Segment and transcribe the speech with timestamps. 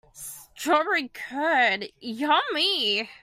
[0.55, 3.07] Strawberry curd, yummy!